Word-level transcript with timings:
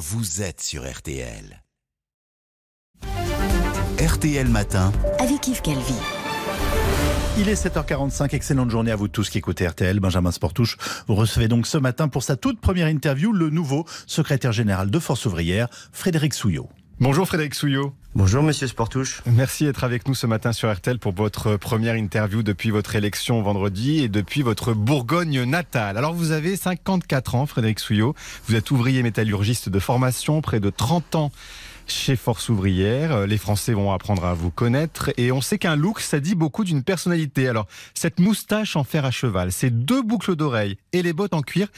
vous 0.00 0.40
êtes 0.40 0.62
sur 0.62 0.90
RTL. 0.90 1.62
RTL 4.02 4.48
Matin. 4.48 4.92
Avec 5.18 5.46
Yves 5.46 5.60
Calvi. 5.60 5.92
Il 7.36 7.50
est 7.50 7.66
7h45, 7.66 8.34
excellente 8.34 8.70
journée 8.70 8.92
à 8.92 8.96
vous 8.96 9.08
tous 9.08 9.28
qui 9.28 9.36
écoutez 9.36 9.68
RTL. 9.68 10.00
Benjamin 10.00 10.30
Sportouche, 10.30 10.78
vous 11.06 11.14
recevez 11.14 11.48
donc 11.48 11.66
ce 11.66 11.76
matin 11.76 12.08
pour 12.08 12.22
sa 12.22 12.36
toute 12.36 12.62
première 12.62 12.88
interview 12.88 13.30
le 13.30 13.50
nouveau 13.50 13.84
secrétaire 14.06 14.52
général 14.52 14.90
de 14.90 14.98
Force 14.98 15.26
ouvrière, 15.26 15.68
Frédéric 15.92 16.32
Souillot. 16.32 16.70
Bonjour 17.02 17.26
Frédéric 17.26 17.54
Souillot. 17.54 17.94
Bonjour 18.14 18.42
Monsieur 18.42 18.66
Sportouche. 18.66 19.22
Merci 19.24 19.64
d'être 19.64 19.84
avec 19.84 20.06
nous 20.06 20.14
ce 20.14 20.26
matin 20.26 20.52
sur 20.52 20.70
RTL 20.70 20.98
pour 20.98 21.14
votre 21.14 21.56
première 21.56 21.96
interview 21.96 22.42
depuis 22.42 22.68
votre 22.68 22.94
élection 22.94 23.40
vendredi 23.40 24.00
et 24.00 24.08
depuis 24.10 24.42
votre 24.42 24.74
Bourgogne 24.74 25.44
natale. 25.44 25.96
Alors 25.96 26.12
vous 26.12 26.30
avez 26.30 26.56
54 26.56 27.36
ans 27.36 27.46
Frédéric 27.46 27.80
Souillot, 27.80 28.14
vous 28.46 28.54
êtes 28.54 28.70
ouvrier 28.70 29.02
métallurgiste 29.02 29.70
de 29.70 29.78
formation, 29.78 30.42
près 30.42 30.60
de 30.60 30.68
30 30.68 31.14
ans 31.14 31.32
chez 31.86 32.16
Force 32.16 32.50
ouvrière. 32.50 33.26
Les 33.26 33.38
Français 33.38 33.72
vont 33.72 33.92
apprendre 33.92 34.26
à 34.26 34.34
vous 34.34 34.50
connaître 34.50 35.10
et 35.16 35.32
on 35.32 35.40
sait 35.40 35.56
qu'un 35.56 35.76
look, 35.76 36.00
ça 36.00 36.20
dit 36.20 36.34
beaucoup 36.34 36.64
d'une 36.64 36.82
personnalité. 36.82 37.48
Alors, 37.48 37.66
cette 37.94 38.20
moustache 38.20 38.76
en 38.76 38.84
fer 38.84 39.06
à 39.06 39.10
cheval, 39.10 39.52
ces 39.52 39.70
deux 39.70 40.02
boucles 40.02 40.36
d'oreilles 40.36 40.76
et 40.92 41.00
les 41.02 41.14
bottes 41.14 41.32
en 41.32 41.40
cuir, 41.40 41.68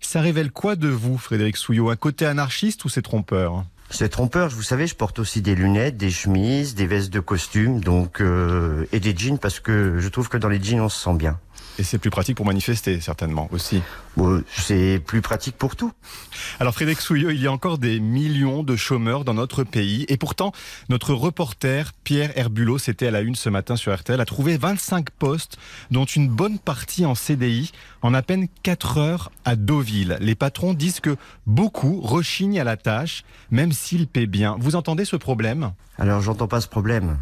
ça 0.00 0.22
révèle 0.22 0.50
quoi 0.50 0.74
de 0.74 0.88
vous, 0.88 1.18
Frédéric 1.18 1.58
Souillot? 1.58 1.90
Un 1.90 1.96
côté 1.96 2.24
anarchiste 2.24 2.86
ou 2.86 2.88
c'est 2.88 3.02
trompeur? 3.02 3.66
C'est 3.90 4.08
trompeur, 4.08 4.48
vous 4.48 4.62
savez, 4.62 4.86
je 4.86 4.94
porte 4.94 5.18
aussi 5.18 5.42
des 5.42 5.54
lunettes, 5.54 5.96
des 5.96 6.10
chemises, 6.10 6.74
des 6.74 6.86
vestes 6.86 7.12
de 7.12 7.20
costume, 7.20 7.80
donc 7.80 8.20
euh, 8.20 8.86
et 8.92 9.00
des 9.00 9.16
jeans 9.16 9.38
parce 9.38 9.60
que 9.60 9.98
je 9.98 10.08
trouve 10.08 10.28
que 10.28 10.36
dans 10.36 10.48
les 10.48 10.62
jeans 10.62 10.80
on 10.80 10.88
se 10.88 11.02
sent 11.02 11.14
bien. 11.14 11.38
Et 11.80 11.82
c'est 11.82 11.96
plus 11.96 12.10
pratique 12.10 12.36
pour 12.36 12.44
manifester, 12.44 13.00
certainement 13.00 13.48
aussi. 13.52 13.80
c'est 14.54 14.98
plus 14.98 15.22
pratique 15.22 15.56
pour 15.56 15.76
tout. 15.76 15.92
Alors 16.58 16.74
Frédéric 16.74 17.00
Souillot, 17.00 17.30
il 17.30 17.40
y 17.40 17.46
a 17.46 17.52
encore 17.52 17.78
des 17.78 18.00
millions 18.00 18.62
de 18.62 18.76
chômeurs 18.76 19.24
dans 19.24 19.32
notre 19.32 19.64
pays. 19.64 20.04
Et 20.08 20.18
pourtant, 20.18 20.52
notre 20.90 21.14
reporter 21.14 21.92
Pierre 22.04 22.36
Herbulot, 22.36 22.76
c'était 22.76 23.06
à 23.06 23.10
la 23.10 23.22
une 23.22 23.34
ce 23.34 23.48
matin 23.48 23.76
sur 23.76 23.96
RTL, 23.96 24.20
a 24.20 24.26
trouvé 24.26 24.58
25 24.58 25.08
postes, 25.08 25.56
dont 25.90 26.04
une 26.04 26.28
bonne 26.28 26.58
partie 26.58 27.06
en 27.06 27.14
CDI, 27.14 27.72
en 28.02 28.12
à 28.12 28.20
peine 28.20 28.48
4 28.62 28.98
heures 28.98 29.32
à 29.46 29.56
Deauville. 29.56 30.18
Les 30.20 30.34
patrons 30.34 30.74
disent 30.74 31.00
que 31.00 31.16
beaucoup 31.46 32.02
rechignent 32.02 32.60
à 32.60 32.64
la 32.64 32.76
tâche, 32.76 33.24
même 33.50 33.72
s'ils 33.72 34.06
paient 34.06 34.26
bien. 34.26 34.54
Vous 34.60 34.76
entendez 34.76 35.06
ce 35.06 35.16
problème? 35.16 35.72
Alors 35.96 36.20
j'entends 36.20 36.46
pas 36.46 36.60
ce 36.60 36.68
problème. 36.68 37.16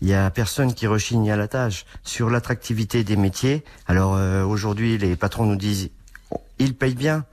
Il 0.00 0.08
y 0.08 0.14
a 0.14 0.30
personne 0.30 0.74
qui 0.74 0.86
rechigne 0.86 1.30
à 1.30 1.36
la 1.36 1.48
tâche. 1.48 1.86
Sur 2.02 2.30
l'attractivité 2.30 3.04
des 3.04 3.16
métiers, 3.16 3.64
alors 3.86 4.16
euh, 4.16 4.44
aujourd'hui 4.44 4.98
les 4.98 5.16
patrons 5.16 5.46
nous 5.46 5.56
disent 5.56 5.90
ils 6.58 6.74
payent 6.74 6.94
bien. 6.94 7.24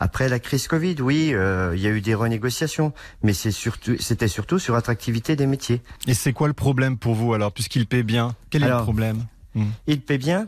Après 0.00 0.28
la 0.28 0.38
crise 0.38 0.68
Covid, 0.68 0.96
oui, 1.00 1.30
euh, 1.32 1.72
il 1.74 1.80
y 1.80 1.86
a 1.86 1.90
eu 1.90 2.00
des 2.00 2.14
renégociations, 2.14 2.92
mais 3.24 3.32
c'est 3.32 3.50
surtout, 3.50 3.96
c'était 3.98 4.28
surtout 4.28 4.60
sur 4.60 4.74
l'attractivité 4.74 5.34
des 5.34 5.46
métiers. 5.46 5.82
Et 6.06 6.14
c'est 6.14 6.32
quoi 6.32 6.46
le 6.46 6.54
problème 6.54 6.96
pour 6.96 7.14
vous 7.14 7.34
alors, 7.34 7.50
puisqu'ils 7.52 7.86
paient 7.86 8.04
bien? 8.04 8.36
Quel 8.50 8.62
est 8.62 8.68
le 8.68 8.76
problème? 8.76 9.26
Hmm. 9.56 9.70
Ils 9.88 10.00
paient 10.00 10.18
bien, 10.18 10.46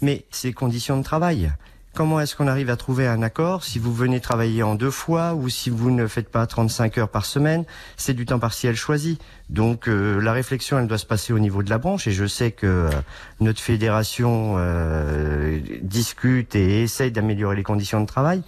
mais 0.00 0.24
c'est 0.30 0.54
conditions 0.54 0.96
de 0.96 1.02
travail. 1.02 1.52
Comment 1.96 2.20
est-ce 2.20 2.36
qu'on 2.36 2.46
arrive 2.46 2.68
à 2.68 2.76
trouver 2.76 3.06
un 3.06 3.22
accord 3.22 3.64
si 3.64 3.78
vous 3.78 3.90
venez 3.90 4.20
travailler 4.20 4.62
en 4.62 4.74
deux 4.74 4.90
fois 4.90 5.32
ou 5.32 5.48
si 5.48 5.70
vous 5.70 5.90
ne 5.90 6.06
faites 6.06 6.28
pas 6.28 6.46
35 6.46 6.98
heures 6.98 7.08
par 7.08 7.24
semaine? 7.24 7.64
C'est 7.96 8.12
du 8.12 8.26
temps 8.26 8.38
partiel 8.38 8.76
choisi. 8.76 9.16
Donc 9.48 9.88
euh, 9.88 10.20
la 10.20 10.34
réflexion, 10.34 10.78
elle 10.78 10.88
doit 10.88 10.98
se 10.98 11.06
passer 11.06 11.32
au 11.32 11.38
niveau 11.38 11.62
de 11.62 11.70
la 11.70 11.78
branche 11.78 12.06
et 12.06 12.12
je 12.12 12.26
sais 12.26 12.50
que 12.50 12.66
euh, 12.66 12.90
notre 13.40 13.60
fédération 13.60 14.56
euh, 14.58 15.58
discute 15.80 16.54
et 16.54 16.82
essaye 16.82 17.12
d'améliorer 17.12 17.56
les 17.56 17.62
conditions 17.62 18.02
de 18.02 18.06
travail. 18.06 18.42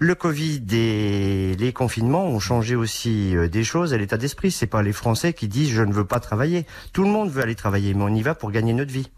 Le 0.00 0.16
Covid 0.16 0.64
et 0.72 1.54
les 1.60 1.72
confinements 1.72 2.26
ont 2.26 2.40
changé 2.40 2.74
aussi 2.74 3.36
des 3.52 3.62
choses 3.62 3.94
à 3.94 3.98
l'état 3.98 4.16
d'esprit. 4.16 4.50
C'est 4.50 4.66
pas 4.66 4.82
les 4.82 4.92
Français 4.92 5.32
qui 5.32 5.46
disent 5.46 5.70
je 5.70 5.82
ne 5.82 5.92
veux 5.92 6.06
pas 6.06 6.18
travailler. 6.18 6.66
Tout 6.92 7.04
le 7.04 7.10
monde 7.10 7.30
veut 7.30 7.42
aller 7.42 7.54
travailler, 7.54 7.94
mais 7.94 8.02
on 8.02 8.12
y 8.12 8.22
va 8.22 8.34
pour 8.34 8.50
gagner 8.50 8.72
notre 8.72 8.90
vie. 8.90 9.10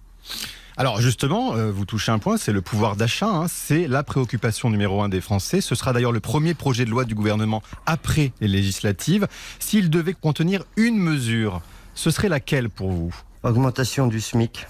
Alors 0.77 1.01
justement, 1.01 1.55
euh, 1.55 1.71
vous 1.71 1.85
touchez 1.85 2.13
un 2.13 2.19
point, 2.19 2.37
c'est 2.39 2.53
le 2.53 2.63
pouvoir 2.63 2.97
d'achat, 2.97 3.29
hein. 3.29 3.47
c'est 3.49 3.87
la 3.87 4.03
préoccupation 4.03 4.71
numéro 4.71 5.03
un 5.03 5.09
des 5.09 5.21
Français. 5.21 5.61
Ce 5.61 5.75
sera 5.75 5.93
d'ailleurs 5.93 6.13
le 6.13 6.21
premier 6.21 6.55
projet 6.55 6.85
de 6.85 6.91
loi 6.91 7.05
du 7.05 7.15
gouvernement 7.15 7.63
après 7.85 8.33
les 8.41 8.49
législatives. 8.49 9.29
S'il 9.59 9.91
devait 9.91 10.15
contenir 10.15 10.65
une 10.77 10.97
mesure, 10.99 11.61
ce 11.95 12.11
serait 12.11 12.31
laquelle 12.31 12.71
pour 12.71 12.91
vous? 12.91 13.15
Augmentation 13.43 14.07
du 14.07 14.21
SMIC 14.21 14.67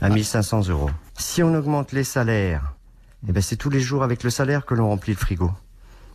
à 0.00 0.08
1500 0.08 0.68
euros. 0.68 0.90
Si 1.18 1.42
on 1.42 1.54
augmente 1.54 1.92
les 1.92 2.04
salaires, 2.04 2.72
eh 3.28 3.32
ben 3.32 3.42
c'est 3.42 3.56
tous 3.56 3.70
les 3.70 3.80
jours 3.80 4.02
avec 4.02 4.22
le 4.22 4.30
salaire 4.30 4.64
que 4.64 4.74
l'on 4.74 4.88
remplit 4.88 5.12
le 5.12 5.18
frigo. 5.18 5.50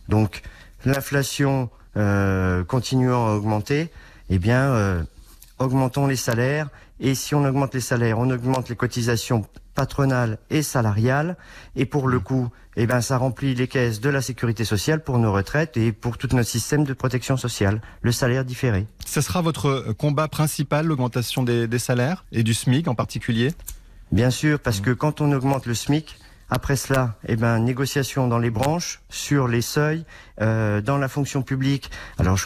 Donc 0.08 0.42
l'inflation 0.84 1.70
euh, 1.96 2.64
continuant 2.64 3.28
à 3.28 3.32
augmenter, 3.34 3.90
eh 4.30 4.38
bien 4.38 4.62
euh, 4.72 5.02
augmentons 5.62 6.06
les 6.06 6.16
salaires 6.16 6.68
et 7.00 7.14
si 7.14 7.34
on 7.34 7.44
augmente 7.44 7.74
les 7.74 7.80
salaires, 7.80 8.18
on 8.18 8.30
augmente 8.30 8.68
les 8.68 8.76
cotisations 8.76 9.44
patronales 9.74 10.38
et 10.50 10.62
salariales. 10.62 11.36
Et 11.76 11.86
pour 11.86 12.08
le 12.08 12.20
coup, 12.20 12.50
eh 12.76 12.86
ben, 12.86 13.00
ça 13.00 13.18
remplit 13.18 13.54
les 13.54 13.68
caisses 13.68 14.00
de 14.00 14.10
la 14.10 14.22
sécurité 14.22 14.64
sociale 14.64 15.02
pour 15.02 15.18
nos 15.18 15.32
retraites 15.32 15.76
et 15.76 15.92
pour 15.92 16.18
tout 16.18 16.28
notre 16.32 16.48
système 16.48 16.84
de 16.84 16.92
protection 16.92 17.36
sociale. 17.36 17.80
Le 18.02 18.12
salaire 18.12 18.44
différé. 18.44 18.86
Ce 19.04 19.20
sera 19.20 19.42
votre 19.42 19.92
combat 19.92 20.28
principal, 20.28 20.86
l'augmentation 20.86 21.42
des, 21.42 21.78
salaires 21.78 22.24
et 22.32 22.42
du 22.42 22.54
SMIC 22.54 22.88
en 22.88 22.94
particulier? 22.94 23.52
Bien 24.12 24.30
sûr, 24.30 24.60
parce 24.60 24.80
que 24.80 24.90
quand 24.90 25.20
on 25.20 25.32
augmente 25.32 25.66
le 25.66 25.74
SMIC, 25.74 26.18
après 26.52 26.76
cela, 26.76 27.16
eh 27.26 27.36
ben, 27.36 27.58
négociation 27.60 28.28
dans 28.28 28.38
les 28.38 28.50
branches, 28.50 29.00
sur 29.08 29.48
les 29.48 29.62
seuils, 29.62 30.04
euh, 30.42 30.82
dans 30.82 30.98
la 30.98 31.08
fonction 31.08 31.40
publique. 31.40 31.90
Alors 32.18 32.36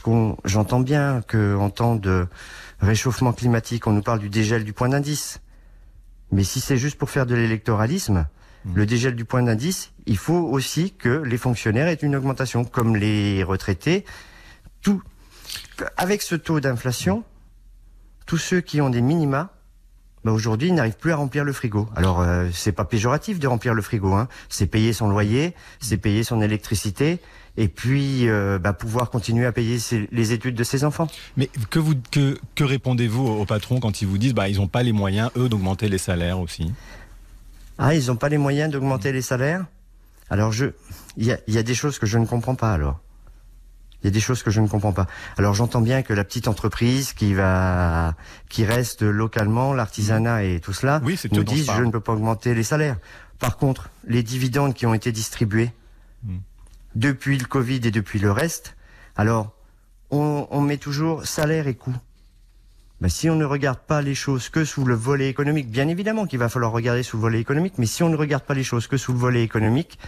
j'entends 0.44 0.78
bien 0.78 1.22
qu'en 1.26 1.70
temps 1.70 1.96
de 1.96 2.28
réchauffement 2.78 3.32
climatique, 3.32 3.88
on 3.88 3.92
nous 3.92 4.02
parle 4.02 4.20
du 4.20 4.28
dégel 4.28 4.62
du 4.62 4.72
point 4.72 4.88
d'indice. 4.88 5.40
Mais 6.30 6.44
si 6.44 6.60
c'est 6.60 6.76
juste 6.76 6.98
pour 6.98 7.10
faire 7.10 7.26
de 7.26 7.34
l'électoralisme, 7.34 8.28
mmh. 8.64 8.74
le 8.76 8.86
dégel 8.86 9.16
du 9.16 9.24
point 9.24 9.42
d'indice, 9.42 9.90
il 10.06 10.18
faut 10.18 10.38
aussi 10.38 10.92
que 10.92 11.08
les 11.08 11.36
fonctionnaires 11.36 11.88
aient 11.88 11.94
une 11.94 12.14
augmentation, 12.14 12.64
comme 12.64 12.94
les 12.94 13.42
retraités. 13.42 14.04
Tout, 14.82 15.02
avec 15.96 16.22
ce 16.22 16.36
taux 16.36 16.60
d'inflation, 16.60 17.24
tous 18.24 18.38
ceux 18.38 18.60
qui 18.60 18.80
ont 18.80 18.88
des 18.88 19.00
minima, 19.00 19.55
bah 20.26 20.32
aujourd'hui, 20.32 20.70
ils 20.70 20.74
n'arrivent 20.74 20.96
plus 20.98 21.12
à 21.12 21.16
remplir 21.16 21.44
le 21.44 21.52
frigo. 21.52 21.88
Alors, 21.94 22.20
euh, 22.20 22.48
c'est 22.52 22.72
pas 22.72 22.84
péjoratif 22.84 23.38
de 23.38 23.46
remplir 23.46 23.74
le 23.74 23.80
frigo. 23.80 24.12
Hein. 24.12 24.26
C'est 24.48 24.66
payer 24.66 24.92
son 24.92 25.08
loyer, 25.08 25.54
c'est 25.78 25.98
payer 25.98 26.24
son 26.24 26.42
électricité, 26.42 27.20
et 27.56 27.68
puis 27.68 28.28
euh, 28.28 28.58
bah, 28.58 28.72
pouvoir 28.72 29.10
continuer 29.10 29.46
à 29.46 29.52
payer 29.52 29.78
les 30.10 30.32
études 30.32 30.56
de 30.56 30.64
ses 30.64 30.82
enfants. 30.82 31.06
Mais 31.36 31.48
que, 31.70 31.78
vous, 31.78 31.94
que, 32.10 32.36
que 32.56 32.64
répondez-vous 32.64 33.24
aux 33.24 33.46
patrons 33.46 33.78
quand 33.78 34.02
ils 34.02 34.08
vous 34.08 34.18
disent 34.18 34.34
bah, 34.34 34.48
ils 34.48 34.56
n'ont 34.56 34.66
pas 34.66 34.82
les 34.82 34.90
moyens, 34.90 35.30
eux, 35.36 35.48
d'augmenter 35.48 35.88
les 35.88 35.98
salaires 35.98 36.40
aussi? 36.40 36.72
Ah, 37.78 37.94
ils 37.94 38.08
n'ont 38.08 38.16
pas 38.16 38.28
les 38.28 38.38
moyens 38.38 38.72
d'augmenter 38.72 39.12
les 39.12 39.22
salaires? 39.22 39.64
Alors, 40.28 40.50
je, 40.50 40.66
il 41.16 41.26
y 41.26 41.30
a, 41.30 41.38
y 41.46 41.56
a 41.56 41.62
des 41.62 41.76
choses 41.76 42.00
que 42.00 42.06
je 42.06 42.18
ne 42.18 42.26
comprends 42.26 42.56
pas 42.56 42.72
alors. 42.72 42.98
Il 44.02 44.06
y 44.06 44.08
a 44.08 44.10
des 44.10 44.20
choses 44.20 44.42
que 44.42 44.50
je 44.50 44.60
ne 44.60 44.68
comprends 44.68 44.92
pas. 44.92 45.06
Alors 45.36 45.54
j'entends 45.54 45.80
bien 45.80 46.02
que 46.02 46.12
la 46.12 46.24
petite 46.24 46.48
entreprise 46.48 47.12
qui 47.12 47.34
va, 47.34 48.14
qui 48.48 48.64
reste 48.64 49.02
localement, 49.02 49.72
l'artisanat 49.72 50.44
et 50.44 50.60
tout 50.60 50.72
cela, 50.72 51.00
oui, 51.04 51.18
nous 51.32 51.44
disent 51.44 51.70
je 51.76 51.82
ne 51.82 51.90
peux 51.90 52.00
pas 52.00 52.12
augmenter 52.12 52.54
les 52.54 52.62
salaires. 52.62 52.98
Par 53.38 53.56
contre, 53.56 53.90
les 54.06 54.22
dividendes 54.22 54.74
qui 54.74 54.86
ont 54.86 54.94
été 54.94 55.12
distribués, 55.12 55.72
hmm 56.24 56.36
depuis 56.96 57.38
le 57.38 57.44
Covid 57.44 57.80
et 57.84 57.90
depuis 57.90 58.18
le 58.18 58.32
reste. 58.32 58.74
Alors, 59.14 59.52
on, 60.10 60.60
met 60.60 60.78
toujours 60.78 61.26
salaire 61.26 61.68
et 61.68 61.74
coût. 61.74 61.94
Mais 63.00 63.10
si 63.10 63.28
on 63.28 63.36
ne 63.36 63.44
regarde 63.44 63.78
pas 63.78 64.00
les 64.00 64.14
choses 64.14 64.48
que 64.48 64.64
sous 64.64 64.84
le 64.84 64.94
volet 64.94 65.28
économique, 65.28 65.70
bien 65.70 65.86
évidemment 65.88 66.26
qu'il 66.26 66.38
va 66.38 66.48
falloir 66.48 66.72
regarder 66.72 67.02
sous 67.02 67.18
le 67.18 67.22
volet 67.22 67.40
économique, 67.40 67.74
mais 67.76 67.86
si 67.86 68.02
on 68.02 68.08
ne 68.08 68.16
regarde 68.16 68.44
pas 68.44 68.54
les 68.54 68.64
choses 68.64 68.86
que 68.86 68.96
sous 68.96 69.12
le 69.12 69.18
volet 69.18 69.42
économique, 69.42 69.98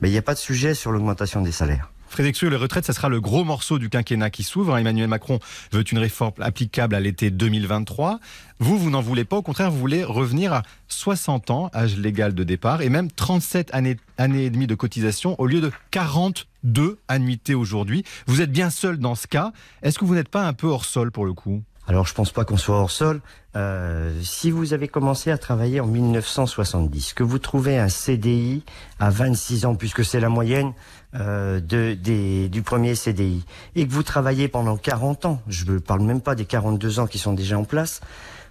ben, 0.00 0.08
il 0.08 0.10
n'y 0.10 0.18
a 0.18 0.22
pas 0.22 0.34
de 0.34 0.40
sujet 0.40 0.74
sur 0.74 0.90
l'augmentation 0.90 1.40
des 1.40 1.52
salaires. 1.52 1.91
Frédéric 2.12 2.42
les 2.42 2.56
retraites, 2.56 2.84
ça 2.84 2.92
sera 2.92 3.08
le 3.08 3.22
gros 3.22 3.42
morceau 3.42 3.78
du 3.78 3.88
quinquennat 3.88 4.28
qui 4.28 4.42
s'ouvre. 4.42 4.76
Emmanuel 4.76 5.08
Macron 5.08 5.38
veut 5.72 5.82
une 5.90 5.96
réforme 5.96 6.34
applicable 6.40 6.94
à 6.94 7.00
l'été 7.00 7.30
2023. 7.30 8.20
Vous, 8.58 8.78
vous 8.78 8.90
n'en 8.90 9.00
voulez 9.00 9.24
pas. 9.24 9.38
Au 9.38 9.42
contraire, 9.42 9.70
vous 9.70 9.78
voulez 9.78 10.04
revenir 10.04 10.52
à 10.52 10.62
60 10.88 11.50
ans, 11.50 11.70
âge 11.74 11.96
légal 11.96 12.34
de 12.34 12.44
départ, 12.44 12.82
et 12.82 12.90
même 12.90 13.10
37 13.10 13.72
années, 13.72 13.96
années 14.18 14.44
et 14.44 14.50
demie 14.50 14.66
de 14.66 14.74
cotisation 14.74 15.40
au 15.40 15.46
lieu 15.46 15.62
de 15.62 15.72
42 15.90 16.98
annuités 17.08 17.54
aujourd'hui. 17.54 18.04
Vous 18.26 18.42
êtes 18.42 18.52
bien 18.52 18.68
seul 18.68 18.98
dans 18.98 19.14
ce 19.14 19.26
cas. 19.26 19.54
Est-ce 19.82 19.98
que 19.98 20.04
vous 20.04 20.14
n'êtes 20.14 20.28
pas 20.28 20.46
un 20.46 20.52
peu 20.52 20.66
hors 20.66 20.84
sol 20.84 21.12
pour 21.12 21.24
le 21.24 21.32
coup? 21.32 21.62
Alors 21.92 22.06
je 22.06 22.14
pense 22.14 22.32
pas 22.32 22.44
qu'on 22.44 22.56
soit 22.56 22.76
hors 22.76 22.90
sol. 22.90 23.20
Euh, 23.54 24.18
si 24.22 24.50
vous 24.50 24.72
avez 24.72 24.88
commencé 24.88 25.30
à 25.30 25.36
travailler 25.36 25.78
en 25.80 25.86
1970, 25.86 27.12
que 27.12 27.22
vous 27.22 27.38
trouvez 27.38 27.78
un 27.78 27.90
CDI 27.90 28.64
à 28.98 29.10
26 29.10 29.66
ans, 29.66 29.74
puisque 29.74 30.02
c'est 30.02 30.18
la 30.18 30.30
moyenne 30.30 30.72
euh, 31.14 31.60
de, 31.60 31.92
des, 31.92 32.48
du 32.48 32.62
premier 32.62 32.94
CDI, 32.94 33.44
et 33.76 33.86
que 33.86 33.92
vous 33.92 34.02
travaillez 34.02 34.48
pendant 34.48 34.78
40 34.78 35.26
ans, 35.26 35.42
je 35.48 35.70
ne 35.70 35.78
parle 35.78 36.00
même 36.00 36.22
pas 36.22 36.34
des 36.34 36.46
42 36.46 36.98
ans 36.98 37.06
qui 37.06 37.18
sont 37.18 37.34
déjà 37.34 37.58
en 37.58 37.64
place, 37.64 38.00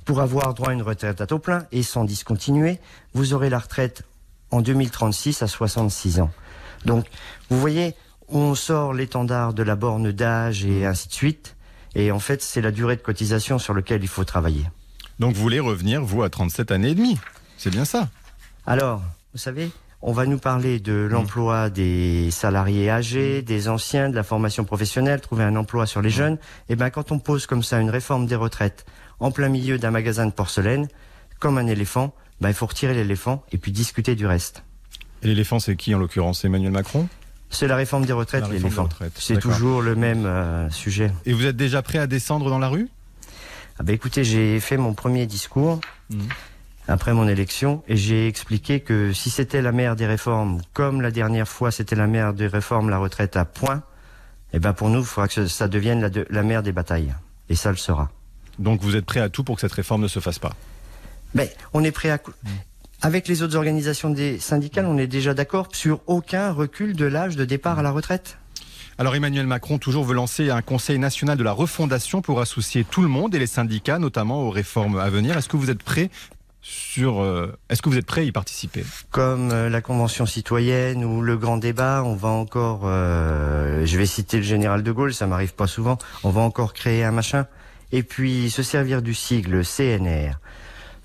pour 0.05 0.21
avoir 0.21 0.53
droit 0.53 0.69
à 0.69 0.73
une 0.73 0.83
retraite 0.83 1.19
à 1.19 1.25
taux 1.25 1.39
plein 1.39 1.65
et 1.71 1.81
sans 1.81 2.03
discontinuer, 2.03 2.79
vous 3.15 3.33
aurez 3.33 3.49
la 3.49 3.59
retraite 3.59 4.03
en 4.51 4.61
2036 4.61 5.41
à 5.41 5.47
66 5.47 6.19
ans. 6.19 6.29
Donc, 6.85 7.07
vous 7.49 7.59
voyez, 7.59 7.95
on 8.29 8.53
sort 8.53 8.93
l'étendard 8.93 9.55
de 9.55 9.63
la 9.63 9.75
borne 9.75 10.11
d'âge 10.11 10.63
et 10.63 10.85
ainsi 10.85 11.07
de 11.07 11.13
suite. 11.13 11.55
Et 11.95 12.11
en 12.11 12.19
fait, 12.19 12.41
c'est 12.41 12.61
la 12.61 12.71
durée 12.71 12.95
de 12.95 13.01
cotisation 13.01 13.59
sur 13.59 13.73
laquelle 13.73 14.03
il 14.03 14.07
faut 14.07 14.23
travailler. 14.23 14.65
Donc 15.19 15.35
vous 15.35 15.41
voulez 15.41 15.59
revenir, 15.59 16.01
vous, 16.03 16.23
à 16.23 16.29
37 16.29 16.71
années 16.71 16.89
et 16.89 16.95
demie. 16.95 17.19
C'est 17.57 17.69
bien 17.69 17.85
ça. 17.85 18.09
Alors, 18.65 19.01
vous 19.33 19.39
savez, 19.39 19.69
on 20.01 20.13
va 20.13 20.25
nous 20.25 20.39
parler 20.39 20.79
de 20.79 20.93
l'emploi 20.93 21.69
des 21.69 22.31
salariés 22.31 22.89
âgés, 22.89 23.41
des 23.43 23.67
anciens, 23.69 24.09
de 24.09 24.15
la 24.15 24.23
formation 24.23 24.63
professionnelle, 24.63 25.21
trouver 25.21 25.43
un 25.43 25.55
emploi 25.55 25.85
sur 25.85 26.01
les 26.01 26.09
jeunes. 26.09 26.37
Et 26.69 26.75
ben, 26.75 26.89
quand 26.89 27.11
on 27.11 27.19
pose 27.19 27.45
comme 27.45 27.61
ça 27.61 27.79
une 27.79 27.91
réforme 27.91 28.25
des 28.25 28.35
retraites 28.35 28.85
en 29.19 29.31
plein 29.31 29.49
milieu 29.49 29.77
d'un 29.77 29.91
magasin 29.91 30.25
de 30.25 30.31
porcelaine, 30.31 30.87
comme 31.39 31.57
un 31.59 31.67
éléphant, 31.67 32.15
ben, 32.39 32.49
il 32.49 32.55
faut 32.55 32.65
retirer 32.65 32.95
l'éléphant 32.95 33.43
et 33.51 33.57
puis 33.57 33.71
discuter 33.71 34.15
du 34.15 34.25
reste. 34.25 34.63
Et 35.21 35.27
l'éléphant, 35.27 35.59
c'est 35.59 35.75
qui 35.75 35.93
en 35.93 35.99
l'occurrence? 35.99 36.45
Emmanuel 36.45 36.71
Macron? 36.71 37.07
C'est 37.51 37.67
la 37.67 37.75
réforme 37.75 38.05
des 38.05 38.13
retraites, 38.13 38.47
l'éléphant. 38.49 38.87
C'est 39.15 39.39
toujours 39.39 39.81
le 39.81 39.95
même 39.95 40.25
euh, 40.25 40.69
sujet. 40.69 41.11
Et 41.25 41.33
vous 41.33 41.45
êtes 41.45 41.57
déjà 41.57 41.81
prêt 41.81 41.97
à 41.99 42.07
descendre 42.07 42.49
dans 42.49 42.59
la 42.59 42.69
rue? 42.69 42.87
Ah 43.79 43.83
ben 43.83 43.93
écoutez, 43.93 44.23
j'ai 44.23 44.59
fait 44.59 44.77
mon 44.77 44.93
premier 44.93 45.25
discours 45.25 45.79
Mhm. 46.09 46.27
après 46.87 47.13
mon 47.13 47.27
élection 47.27 47.83
et 47.87 47.95
j'ai 47.95 48.27
expliqué 48.27 48.79
que 48.81 49.13
si 49.13 49.29
c'était 49.29 49.61
la 49.61 49.71
mère 49.71 49.95
des 49.95 50.05
réformes, 50.05 50.61
comme 50.73 51.01
la 51.01 51.09
dernière 51.11 51.47
fois 51.47 51.71
c'était 51.71 51.95
la 51.95 52.07
mère 52.07 52.33
des 52.33 52.47
réformes, 52.47 52.89
la 52.89 52.97
retraite 52.97 53.35
à 53.37 53.45
point, 53.45 53.81
eh 54.53 54.59
ben 54.59 54.73
pour 54.73 54.89
nous, 54.89 54.99
il 54.99 55.05
faudra 55.05 55.27
que 55.29 55.47
ça 55.47 55.67
devienne 55.67 56.01
la, 56.01 56.09
de- 56.09 56.27
la 56.29 56.43
mère 56.43 56.63
des 56.63 56.71
batailles. 56.73 57.13
Et 57.49 57.55
ça 57.55 57.69
le 57.71 57.77
sera. 57.77 58.09
Donc 58.59 58.81
vous 58.81 58.95
êtes 58.95 59.05
prêt 59.05 59.19
à 59.21 59.29
tout 59.29 59.43
pour 59.43 59.55
que 59.55 59.61
cette 59.61 59.71
réforme 59.73 60.01
ne 60.03 60.07
se 60.09 60.19
fasse 60.19 60.39
pas? 60.39 60.53
Mais 61.33 61.53
on 61.73 61.83
est 61.83 61.91
prêt 61.91 62.09
à... 62.11 62.19
Avec 63.03 63.27
les 63.27 63.41
autres 63.41 63.55
organisations 63.55 64.11
des 64.11 64.37
syndicales, 64.37 64.85
on 64.85 64.97
est 64.99 65.07
déjà 65.07 65.33
d'accord 65.33 65.69
sur 65.73 66.01
aucun 66.05 66.51
recul 66.51 66.95
de 66.95 67.05
l'âge 67.05 67.35
de 67.35 67.45
départ 67.45 67.79
à 67.79 67.81
la 67.81 67.89
retraite? 67.89 68.37
Alors 68.99 69.15
Emmanuel 69.15 69.47
Macron 69.47 69.79
toujours 69.79 70.03
veut 70.03 70.13
lancer 70.13 70.51
un 70.51 70.61
conseil 70.61 70.99
national 70.99 71.35
de 71.35 71.43
la 71.43 71.51
refondation 71.51 72.21
pour 72.21 72.41
associer 72.41 72.83
tout 72.83 73.01
le 73.01 73.07
monde 73.07 73.33
et 73.33 73.39
les 73.39 73.47
syndicats, 73.47 73.97
notamment 73.97 74.43
aux 74.43 74.51
réformes 74.51 74.99
à 74.99 75.09
venir. 75.09 75.35
Est-ce 75.35 75.49
que 75.49 75.57
vous 75.57 75.71
êtes 75.71 75.81
prêt 75.81 76.11
sur 76.61 77.23
euh, 77.23 77.57
Est-ce 77.71 77.81
que 77.81 77.89
vous 77.89 77.97
êtes 77.97 78.05
prêt 78.05 78.21
à 78.21 78.23
y 78.25 78.31
participer? 78.31 78.85
Comme 79.09 79.49
euh, 79.49 79.67
la 79.67 79.81
Convention 79.81 80.27
citoyenne 80.27 81.03
ou 81.03 81.21
le 81.21 81.37
grand 81.37 81.57
débat, 81.57 82.03
on 82.05 82.13
va 82.13 82.29
encore, 82.29 82.81
euh, 82.83 83.83
je 83.83 83.97
vais 83.97 84.05
citer 84.05 84.37
le 84.37 84.43
général 84.43 84.83
de 84.83 84.91
Gaulle, 84.91 85.15
ça 85.15 85.25
m'arrive 85.25 85.55
pas 85.55 85.65
souvent, 85.65 85.97
on 86.23 86.29
va 86.29 86.41
encore 86.41 86.73
créer 86.73 87.03
un 87.03 87.11
machin, 87.11 87.47
et 87.91 88.03
puis 88.03 88.51
se 88.51 88.61
servir 88.61 89.01
du 89.01 89.15
sigle 89.15 89.63
CNR. 89.65 90.33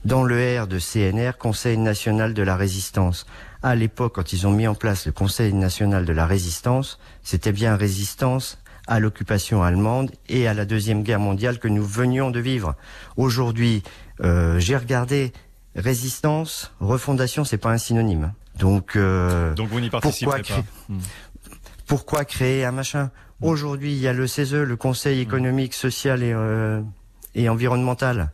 Dans 0.06 0.22
le 0.22 0.60
R 0.60 0.68
de 0.68 0.78
CNR, 0.78 1.32
Conseil 1.36 1.76
national 1.78 2.32
de 2.32 2.42
la 2.44 2.56
résistance. 2.56 3.26
À 3.62 3.74
l'époque, 3.74 4.14
quand 4.14 4.32
ils 4.32 4.46
ont 4.46 4.52
mis 4.52 4.68
en 4.68 4.76
place 4.76 5.04
le 5.06 5.10
Conseil 5.12 5.52
national 5.52 6.04
de 6.04 6.12
la 6.12 6.26
résistance, 6.26 7.00
c'était 7.24 7.50
bien 7.50 7.74
résistance 7.74 8.58
à 8.86 9.00
l'occupation 9.00 9.64
allemande 9.64 10.12
et 10.28 10.46
à 10.46 10.54
la 10.54 10.64
Deuxième 10.64 11.02
Guerre 11.02 11.18
mondiale 11.18 11.58
que 11.58 11.66
nous 11.66 11.84
venions 11.84 12.30
de 12.30 12.38
vivre. 12.38 12.76
Aujourd'hui, 13.16 13.82
euh, 14.20 14.60
j'ai 14.60 14.76
regardé 14.76 15.32
résistance, 15.74 16.72
refondation, 16.78 17.44
c'est 17.44 17.58
pas 17.58 17.70
un 17.70 17.78
synonyme. 17.78 18.32
Donc, 18.60 18.94
euh, 18.94 19.54
Donc 19.54 19.70
vous 19.70 19.80
n'y 19.80 19.90
participerez 19.90 20.42
pourquoi, 20.42 20.56
pas 20.56 20.62
créer- 20.62 21.00
pourquoi 21.88 22.24
créer 22.24 22.64
un 22.64 22.70
machin? 22.72 23.10
Aujourd'hui, 23.42 23.92
il 23.92 23.98
y 23.98 24.06
a 24.06 24.12
le 24.12 24.28
CESE, 24.28 24.54
le 24.54 24.76
Conseil 24.76 25.20
économique, 25.20 25.74
social 25.74 26.22
et, 26.22 26.32
euh, 26.32 26.80
et 27.34 27.48
environnemental. 27.48 28.30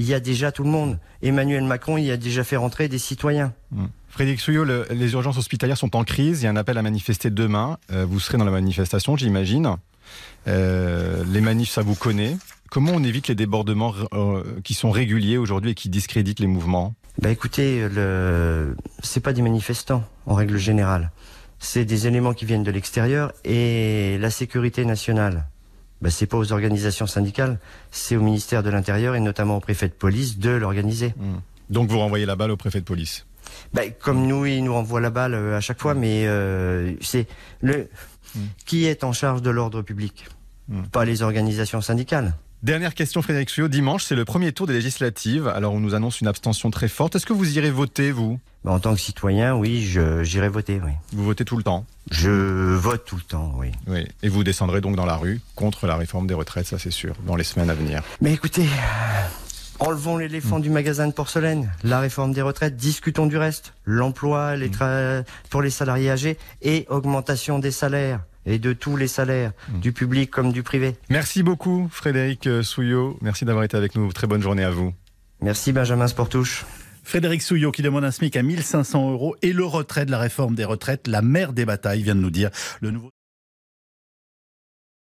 Il 0.00 0.06
y 0.06 0.14
a 0.14 0.20
déjà 0.20 0.52
tout 0.52 0.62
le 0.62 0.70
monde. 0.70 0.98
Emmanuel 1.22 1.64
Macron, 1.64 1.98
il 1.98 2.08
a 2.12 2.16
déjà 2.16 2.44
fait 2.44 2.56
rentrer 2.56 2.86
des 2.88 2.98
citoyens. 2.98 3.52
Hmm. 3.72 3.86
Frédéric 4.08 4.40
Souillot, 4.40 4.64
le- 4.64 4.86
les 4.90 5.12
urgences 5.12 5.36
hospitalières 5.38 5.76
sont 5.76 5.96
en 5.96 6.04
crise. 6.04 6.40
Il 6.40 6.44
y 6.44 6.46
a 6.46 6.50
un 6.50 6.56
appel 6.56 6.78
à 6.78 6.82
manifester 6.82 7.30
demain. 7.30 7.78
Euh, 7.90 8.06
vous 8.08 8.20
serez 8.20 8.38
dans 8.38 8.44
la 8.44 8.52
manifestation, 8.52 9.16
j'imagine. 9.16 9.74
Euh, 10.46 11.24
les 11.32 11.40
manifs, 11.40 11.70
ça 11.70 11.82
vous 11.82 11.96
connaît. 11.96 12.36
Comment 12.70 12.92
on 12.94 13.02
évite 13.02 13.26
les 13.26 13.34
débordements 13.34 13.92
euh, 14.12 14.42
qui 14.62 14.74
sont 14.74 14.90
réguliers 14.92 15.36
aujourd'hui 15.36 15.72
et 15.72 15.74
qui 15.74 15.88
discréditent 15.88 16.40
les 16.40 16.46
mouvements? 16.46 16.94
Bah 17.20 17.30
écoutez, 17.30 17.88
le... 17.88 18.76
c'est 19.02 19.20
pas 19.20 19.32
des 19.32 19.42
manifestants 19.42 20.04
en 20.26 20.34
règle 20.34 20.58
générale. 20.58 21.10
C'est 21.58 21.84
des 21.84 22.06
éléments 22.06 22.34
qui 22.34 22.44
viennent 22.44 22.62
de 22.62 22.70
l'extérieur 22.70 23.32
et 23.44 24.16
la 24.20 24.30
sécurité 24.30 24.84
nationale. 24.84 25.48
Bah 26.00 26.10
c'est 26.10 26.26
pas 26.26 26.36
aux 26.36 26.52
organisations 26.52 27.06
syndicales, 27.06 27.58
c'est 27.90 28.16
au 28.16 28.20
ministère 28.20 28.62
de 28.62 28.70
l'Intérieur 28.70 29.16
et 29.16 29.20
notamment 29.20 29.56
au 29.56 29.60
préfet 29.60 29.88
de 29.88 29.94
police 29.94 30.38
de 30.38 30.50
l'organiser. 30.50 31.14
Hmm. 31.16 31.38
Donc 31.70 31.90
vous 31.90 31.98
renvoyez 31.98 32.24
la 32.26 32.36
balle 32.36 32.52
au 32.52 32.56
préfet 32.56 32.80
de 32.80 32.84
police. 32.84 33.26
Bah, 33.72 33.82
comme 34.00 34.26
nous, 34.26 34.46
il 34.46 34.62
nous 34.62 34.74
renvoie 34.74 35.00
la 35.00 35.10
balle 35.10 35.34
euh, 35.34 35.56
à 35.56 35.60
chaque 35.60 35.80
fois, 35.80 35.94
mais 35.94 36.26
euh, 36.26 36.92
c'est 37.00 37.26
le 37.60 37.88
Mm. 38.34 38.40
qui 38.66 38.84
est 38.86 39.04
en 39.04 39.12
charge 39.12 39.42
de 39.42 39.50
l'ordre 39.50 39.82
public, 39.82 40.26
pas 40.92 41.04
les 41.04 41.22
organisations 41.22 41.80
syndicales. 41.80 42.34
Dernière 42.64 42.94
question, 42.94 43.22
Frédéric 43.22 43.50
Souillot. 43.50 43.68
Dimanche, 43.68 44.02
c'est 44.04 44.16
le 44.16 44.24
premier 44.24 44.50
tour 44.52 44.66
des 44.66 44.72
législatives. 44.72 45.46
Alors, 45.46 45.74
on 45.74 45.80
nous 45.80 45.94
annonce 45.94 46.20
une 46.20 46.26
abstention 46.26 46.72
très 46.72 46.88
forte. 46.88 47.14
Est-ce 47.14 47.24
que 47.24 47.32
vous 47.32 47.56
irez 47.56 47.70
voter, 47.70 48.10
vous? 48.10 48.40
Bah, 48.64 48.72
en 48.72 48.80
tant 48.80 48.94
que 48.94 49.00
citoyen, 49.00 49.54
oui, 49.54 49.80
j'irai 50.22 50.48
voter. 50.48 50.80
Oui, 50.84 50.90
Vous 51.12 51.24
votez 51.24 51.44
tout 51.44 51.56
le 51.56 51.62
temps? 51.62 51.86
Je 52.10 52.74
vote 52.74 53.04
tout 53.06 53.14
le 53.14 53.22
temps. 53.22 53.52
Oui. 53.56 53.70
Oui. 53.86 54.04
Et 54.24 54.28
vous 54.28 54.42
descendrez 54.42 54.80
donc 54.80 54.96
dans 54.96 55.06
la 55.06 55.16
rue 55.16 55.40
contre 55.54 55.86
la 55.86 55.96
réforme 55.96 56.26
des 56.26 56.34
retraites, 56.34 56.66
ça 56.66 56.78
c'est 56.80 56.90
sûr, 56.90 57.14
dans 57.26 57.36
les 57.36 57.44
semaines 57.44 57.70
à 57.70 57.74
venir. 57.74 58.02
Mais 58.20 58.32
écoutez, 58.32 58.62
euh, 58.62 59.28
enlevons 59.78 60.16
l'éléphant 60.16 60.58
du 60.58 60.68
magasin 60.70 61.06
de 61.06 61.12
porcelaine, 61.12 61.70
la 61.84 62.00
réforme 62.00 62.32
des 62.32 62.42
retraites, 62.42 62.74
discutons 62.76 63.26
du 63.26 63.36
reste, 63.36 63.74
l'emploi 63.84 64.56
les 64.56 64.68
tra- 64.70 65.22
pour 65.48 65.62
les 65.62 65.70
salariés 65.70 66.10
âgés 66.10 66.38
et 66.62 66.86
augmentation 66.88 67.60
des 67.60 67.70
salaires 67.70 68.20
et 68.48 68.58
de 68.58 68.72
tous 68.72 68.96
les 68.96 69.08
salaires, 69.08 69.52
du 69.68 69.92
public 69.92 70.30
comme 70.30 70.52
du 70.52 70.62
privé. 70.62 70.96
Merci 71.10 71.42
beaucoup, 71.42 71.88
Frédéric 71.92 72.46
euh, 72.46 72.62
Souillot. 72.62 73.18
Merci 73.20 73.44
d'avoir 73.44 73.64
été 73.64 73.76
avec 73.76 73.94
nous. 73.94 74.10
Très 74.12 74.26
bonne 74.26 74.42
journée 74.42 74.64
à 74.64 74.70
vous. 74.70 74.94
Merci 75.42 75.72
Benjamin 75.72 76.08
Sportouche. 76.08 76.64
Frédéric 77.04 77.42
Souillot 77.42 77.70
qui 77.72 77.82
demande 77.82 78.04
un 78.04 78.10
SMIC 78.10 78.36
à 78.36 78.42
1500 78.42 79.12
euros 79.12 79.36
et 79.42 79.52
le 79.52 79.64
retrait 79.64 80.06
de 80.06 80.10
la 80.10 80.18
réforme 80.18 80.54
des 80.54 80.64
retraites, 80.64 81.06
la 81.06 81.22
mère 81.22 81.52
des 81.52 81.64
batailles, 81.64 82.02
vient 82.02 82.14
de 82.14 82.20
nous 82.20 82.30
dire. 82.30 82.50
Le 82.80 82.90
nouveau 82.90 83.10